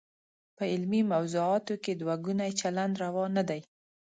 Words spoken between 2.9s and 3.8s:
روا نه دی.